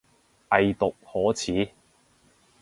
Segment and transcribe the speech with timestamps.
[0.49, 1.73] 偽毒可恥